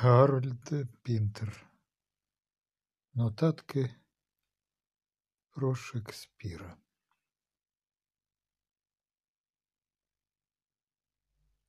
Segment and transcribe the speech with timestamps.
[0.00, 1.70] Гарольд Пінтер.
[3.14, 3.94] Нотатки
[5.50, 6.76] про Шекспіра.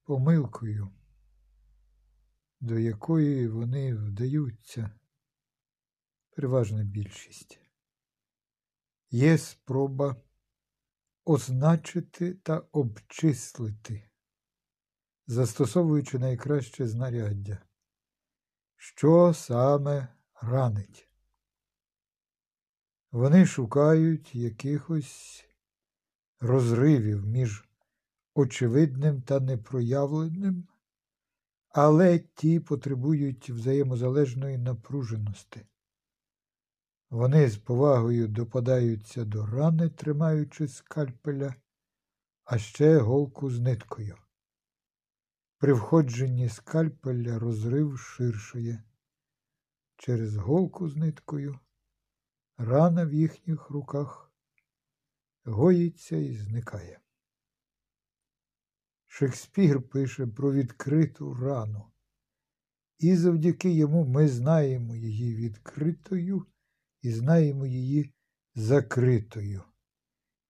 [0.04, 0.92] Помилкою,
[2.60, 5.00] до якої вони вдаються,
[6.36, 7.59] переважна більшість,
[9.11, 10.16] є спроба
[11.25, 14.09] означити та обчислити,
[15.27, 17.69] застосовуючи найкраще знаряддя
[18.82, 20.08] що саме
[20.42, 21.10] ранить.
[23.12, 25.46] Вони шукають якихось
[26.40, 27.70] розривів між
[28.34, 30.68] очевидним та непроявленим,
[31.70, 35.66] але ті потребують взаємозалежної напруженості.
[37.10, 41.55] Вони з повагою допадаються до рани, тримаючи скальпеля,
[42.46, 44.18] а ще голку з ниткою.
[45.59, 48.84] При входженні скальпеля розрив ширшує.
[49.98, 51.60] Через голку з ниткою
[52.57, 54.34] рана в їхніх руках
[55.43, 56.99] гоїться і зникає.
[59.05, 61.91] Шекспір пише про відкриту рану,
[62.98, 66.46] і завдяки йому ми знаємо її відкритою
[67.02, 68.13] і знаємо її
[68.56, 69.63] закритою.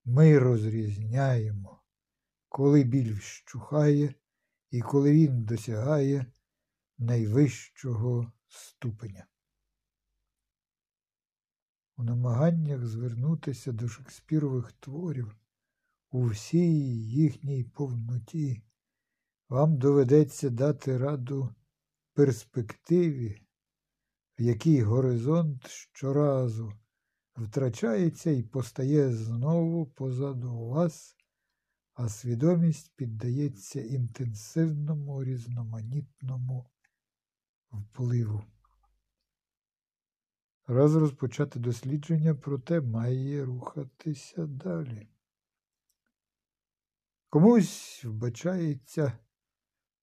[0.06, 1.82] Ми розрізняємо,
[2.50, 4.14] коли біль вщухає
[4.72, 6.26] і коли він досягає
[6.98, 9.28] найвищого ступеня.
[11.98, 15.36] У намаганнях звернутися до Шекспірових творів
[16.12, 18.62] у всій їхній повноті
[19.50, 21.56] вам доведеться дати раду
[22.14, 23.42] перспективі,
[24.40, 26.74] в якій горизонт щоразу
[27.36, 31.16] втрачається і постає знову позаду вас
[32.00, 36.70] а свідомість піддається інтенсивному різноманітному
[37.72, 38.44] впливу.
[40.68, 45.08] Раз розпочати дослідження, проте має рухатися далі.
[47.30, 49.18] Комусь вбачається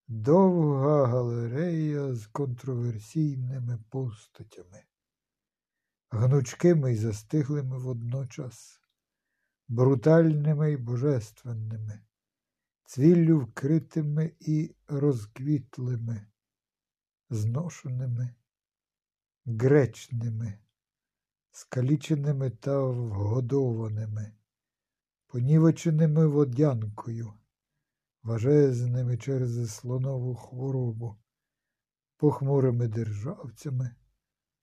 [0.09, 4.85] довга галерея з контроверсійними постатями,
[6.11, 8.86] гнучкими й застиглими водночас
[9.69, 12.00] брутальними й божественними,
[12.84, 16.27] цвіллю вкритими і розквітлими,
[17.31, 18.34] зношеними,
[19.47, 20.59] гречними,
[21.50, 24.32] скаліченими та вгодованими,
[25.26, 27.32] понівеченими водянкою,
[28.22, 31.16] важезними через слонову хворобу,
[32.16, 33.94] похмурими державцями,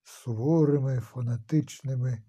[0.04, 2.24] суворими, фанатичними,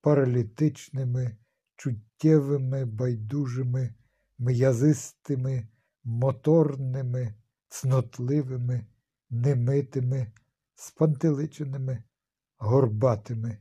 [0.00, 1.36] паралітичними
[1.78, 3.94] чуттєвими, байдужими,
[4.38, 5.68] м'язистими,
[6.04, 7.34] моторними,
[7.68, 8.86] цнотливими,
[9.30, 10.32] немитими,
[10.74, 12.02] спантеличеними,
[12.58, 13.58] горбатими,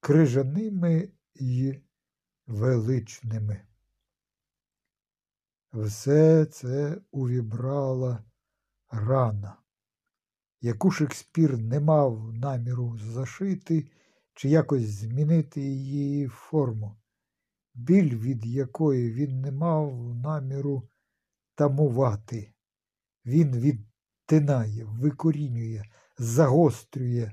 [0.00, 1.80] крижаними й
[2.46, 3.60] величними.
[5.72, 8.24] Все це увібрала
[8.90, 9.56] рана,
[10.60, 13.90] яку Шекспір не мав наміру зашити
[14.34, 16.96] чи якось змінити її форму
[17.76, 20.88] біль, від якої він не мав наміру
[21.54, 22.52] тамувати.
[23.24, 25.84] Він відтинає, викорінює,
[26.18, 27.32] загострює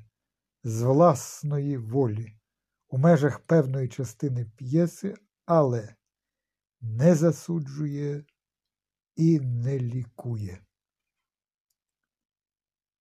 [0.63, 2.37] з власної волі
[2.89, 5.15] у межах певної частини п'єси,
[5.45, 5.95] але
[6.81, 8.25] не засуджує
[9.15, 10.65] і не лікує.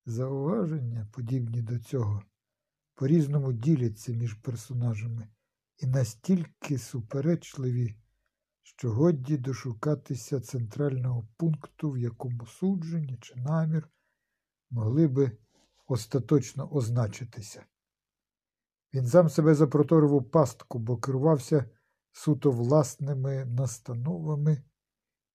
[0.06, 2.22] Зауваження, подібні до цього,
[2.94, 5.28] по різному діляться між персонажами
[5.82, 7.96] і настільки суперечливі,
[8.62, 13.88] що годі дошукатися центрального пункту, в якому судження чи намір
[14.70, 15.32] могли би
[15.86, 17.64] остаточно означитися.
[18.94, 21.64] Він сам себе запроторив у пастку, бо керувався
[22.12, 24.62] суто власними настановами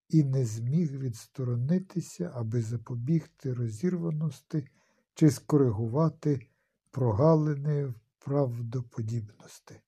[0.09, 4.67] і не зміг відсторонитися, аби запобігти розірваності
[5.13, 6.47] чи скоригувати
[6.91, 9.81] прогалини в правдоподібності.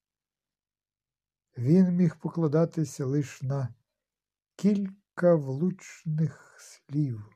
[1.59, 3.73] Він міг покладатися лише на
[4.55, 7.35] кілька влучних слів,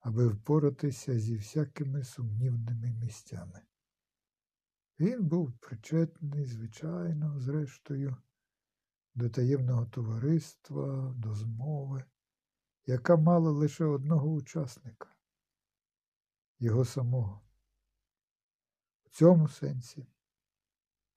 [0.00, 3.60] аби впоратися зі всякими сумнівними місцями.
[5.00, 8.16] Він був причетний, звичайно, зрештою,
[9.14, 12.04] до таємного товариства, до змови,
[12.86, 15.08] яка мала лише одного учасника,
[16.58, 17.42] його самого.
[19.06, 20.06] У цьому сенсі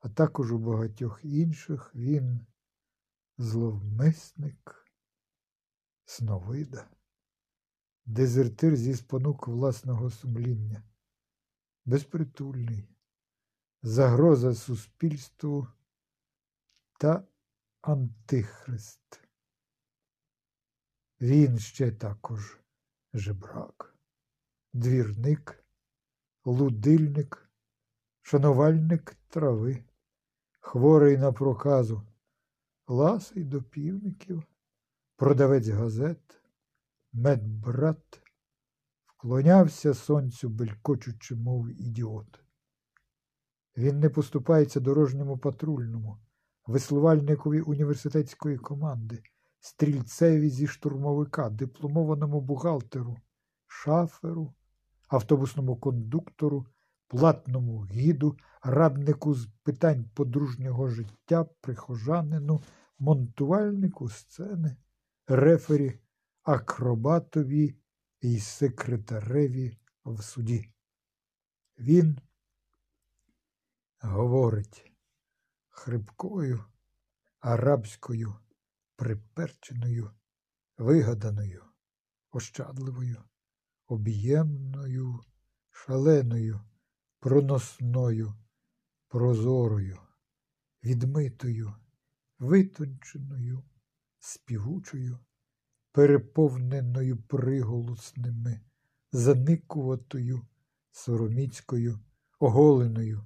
[0.06, 2.46] а також у багатьох інших він
[3.38, 4.88] зловмисник,
[6.06, 6.90] сновида,
[8.06, 10.84] дезертир зі спонук власного сумління,
[11.86, 12.90] безпритульний,
[13.82, 15.68] загроза суспільству
[17.00, 17.28] та
[17.82, 19.22] антихрист.
[21.22, 22.60] Він ще також
[23.14, 23.96] жебрак,
[24.74, 25.66] двірник,
[26.46, 27.50] лудильник,
[28.22, 29.84] шанувальник трави,
[30.66, 32.02] хворий на проказу,
[32.88, 34.44] ласий до півників,
[35.16, 36.42] продавець газет,
[37.14, 38.22] медбрат,
[39.06, 42.40] вклонявся сонцю, белькочучи, мов ідіот.
[43.78, 46.18] Він не поступається дорожньому патрульному,
[46.68, 49.24] веслувальникові університетської команди,
[49.60, 53.18] стрільцеві зі штурмовика, дипломованому бухгалтеру,
[53.68, 54.54] шаферу,
[55.08, 56.66] автобусному кондуктору,
[57.16, 62.64] платному гіду, раднику з питань подружнього життя, прихожанину,
[63.00, 64.78] монтувальнику сцени,
[65.28, 66.00] рефері,
[66.44, 67.76] акробатові
[68.22, 70.74] і секретареві в суді.
[71.80, 72.20] Він
[74.00, 74.92] говорить
[75.70, 76.66] хрипкою,
[77.40, 78.36] арабською,
[78.96, 80.12] приперченою,
[80.78, 81.64] вигаданою,
[82.32, 83.24] ощадливою,
[83.88, 85.20] об'ємною,
[85.70, 86.62] шаленою,
[87.26, 88.34] проносною,
[89.08, 90.00] прозорою,
[90.84, 91.74] відмитою,
[92.40, 93.64] витонченою,
[94.20, 95.20] співучою,
[95.92, 98.62] переповненою приголосними,
[99.12, 100.42] заникуватою,
[100.92, 102.00] сороміцькою,
[102.40, 103.26] оголеною,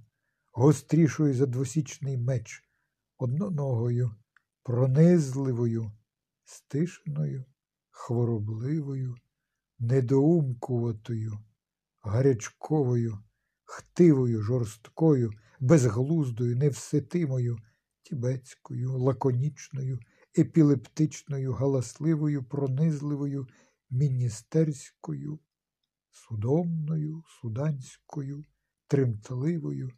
[0.51, 2.63] гострішою за двосічний меч,
[3.17, 4.15] одноногою,
[4.63, 5.91] пронизливою,
[6.43, 7.45] стишеною,
[7.89, 9.15] хворобливою,
[9.79, 11.39] недоумкуватою,
[12.01, 13.19] гарячковою,
[13.69, 17.57] хтивою, жорсткою, безглуздою, невситимою,
[18.01, 19.99] тібетською, лаконічною,
[20.37, 23.47] епілептичною, галасливою, пронизливою,
[23.89, 25.39] міністерською,
[26.11, 28.43] судомною, суданською,
[28.87, 29.91] тремтливою,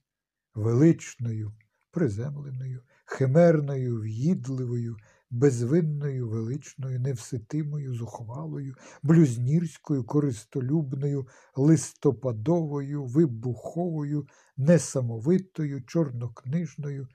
[0.56, 1.54] величною,
[1.92, 4.98] приземленою, химерною, в'їдливою,
[5.32, 17.08] безвинною, величною, невситимою, зухвалою, блюзнірською, користолюбною, листопадовою, вибуховою, несамовитою, чорнокнижною,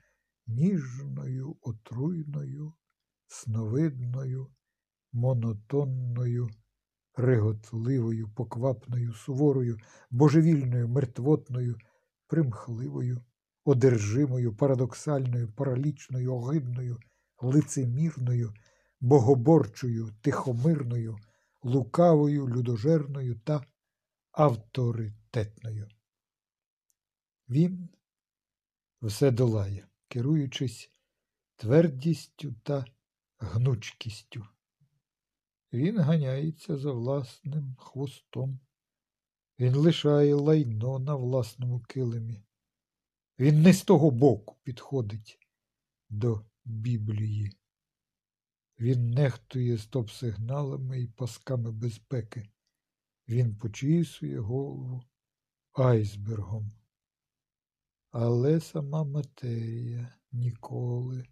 [0.47, 2.73] ніжною, отруйною,
[3.27, 4.47] сновидною,
[5.13, 6.49] монотонною,
[7.15, 9.77] реготливою, поквапною, суворою,
[10.11, 11.75] божевільною, мертвотною,
[12.27, 13.21] примхливою,
[13.65, 16.99] одержимою, парадоксальною, паралічною, огидною,
[17.41, 18.53] лицемірною,
[18.99, 21.17] богоборчою, тихомирною,
[21.63, 23.65] лукавою, людожерною та
[24.31, 25.89] авторитетною.
[27.49, 27.89] Він
[29.01, 30.91] все долає, керуючись
[31.55, 32.85] твердістю та
[33.39, 34.47] гнучкістю.
[35.73, 38.59] Він ганяється за власним хвостом.
[39.59, 42.43] Він лишає лайно на власному килимі.
[43.39, 45.39] Він не з того боку підходить
[46.09, 47.57] до Біблії.
[48.79, 52.49] Він нехтує стоп-сигналами і пасками безпеки.
[53.27, 55.03] Він почісує голову
[55.73, 56.71] айсбергом.
[58.11, 61.25] Але сама матерія ніколи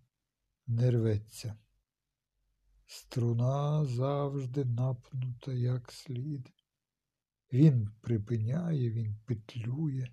[0.67, 1.57] не рветься.
[2.85, 6.53] Струна завжди напнута як слід.
[7.53, 10.07] Він припиняє, він петлює,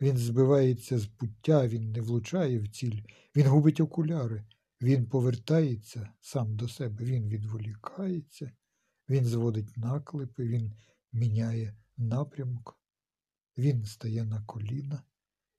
[0.00, 3.02] він збивається з пуття, він не влучає в ціль,
[3.36, 4.44] він губить окуляри,
[4.84, 8.52] він повертається сам до себе, він відволікається,
[9.08, 10.72] він зводить наклепи, він
[11.12, 12.78] міняє напрямок,
[13.58, 15.02] він стає на коліна,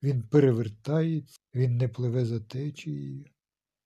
[0.04, 3.26] він перевертається, він не пливе за течією,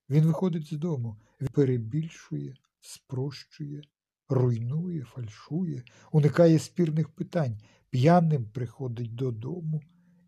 [0.09, 3.81] він виходить з дому, він перебільшує, спрощує,
[4.29, 9.81] руйнує, фальшує, уникає спірних питань, п'яним приходить додому,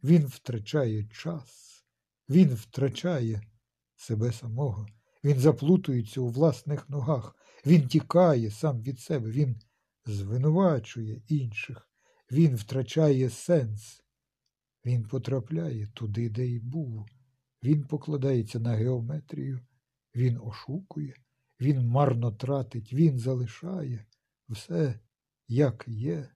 [0.04, 1.84] він втрачає час,
[2.30, 3.42] він втрачає
[3.96, 4.88] себе самого,
[5.24, 7.36] він заплутується у власних ногах,
[7.66, 9.62] він тікає сам від себе, він
[10.06, 11.90] звинувачує інших,
[12.32, 14.04] він втрачає сенс,
[14.86, 17.06] він потрапляє туди, де й був,
[17.64, 19.60] він покладається на геометрію,
[20.16, 21.16] він ошукує.
[21.62, 24.06] Він марно тратить, він залишає
[24.50, 25.00] все,
[25.48, 26.30] як є.